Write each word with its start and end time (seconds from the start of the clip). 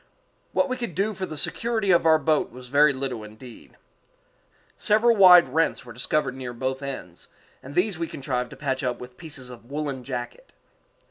What 0.51 0.67
we 0.67 0.77
could 0.77 0.95
do 0.95 1.13
for 1.13 1.27
the 1.27 1.37
security 1.37 1.91
of 1.91 2.07
our 2.07 2.17
boat 2.17 2.49
was 2.51 2.69
very 2.69 2.91
little 2.91 3.23
indeed. 3.23 3.77
Several 4.75 5.15
wide 5.15 5.49
rents 5.49 5.85
were 5.85 5.93
discovered 5.93 6.33
near 6.33 6.53
both 6.53 6.81
ends, 6.81 7.27
and 7.61 7.75
these 7.75 7.99
we 7.99 8.07
contrived 8.07 8.49
to 8.49 8.55
patch 8.55 8.83
up 8.83 8.99
with 8.99 9.15
pieces 9.15 9.51
of 9.51 9.69
woollen 9.69 10.03
jacket. 10.03 10.53